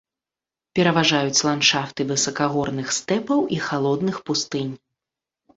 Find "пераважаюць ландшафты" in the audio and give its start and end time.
0.77-2.01